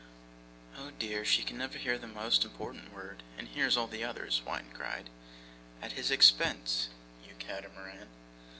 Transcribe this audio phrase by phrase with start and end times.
[0.79, 1.23] 'Oh dear!
[1.23, 5.11] she can never hear the most important word, and hears all the others!' whined Gride.
[5.79, 6.89] 'At his expense
[7.23, 8.07] you catamaran!